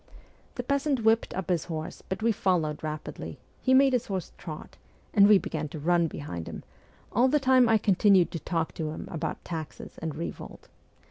The 0.55 0.63
peasant 0.63 1.03
whipped 1.03 1.31
up 1.35 1.51
his 1.51 1.65
horse, 1.65 2.01
but 2.09 2.23
we 2.23 2.31
followed 2.31 2.81
rapidly; 2.81 3.37
he 3.61 3.75
made 3.75 3.93
his 3.93 4.07
horse 4.07 4.31
trot, 4.35 4.75
and 5.13 5.27
we 5.27 5.37
began 5.37 5.67
to 5.67 5.79
run 5.79 6.07
behind 6.07 6.49
him; 6.49 6.63
all 7.11 7.27
the 7.27 7.39
time 7.39 7.69
I 7.69 7.77
continued 7.77 8.31
to 8.31 8.39
talk 8.39 8.71
to 8.73 8.89
him 8.89 9.07
about 9.11 9.45
taxes 9.45 9.99
and 10.01 10.15
revolt. 10.15 10.69